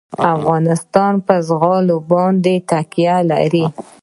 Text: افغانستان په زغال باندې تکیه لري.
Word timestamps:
افغانستان 0.35 1.13
په 1.25 1.33
زغال 1.47 1.87
باندې 2.11 2.53
تکیه 2.69 3.17
لري. 3.29 3.65